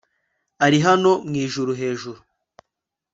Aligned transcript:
Ari 0.65 0.79
hano 0.85 1.11
mu 1.27 1.35
ijuru 1.45 1.71
hejuru 1.81 2.19